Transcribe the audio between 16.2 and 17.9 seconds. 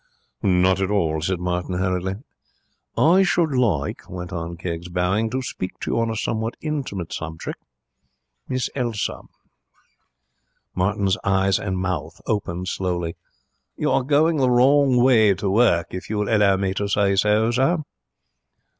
allow me to say so, sir.'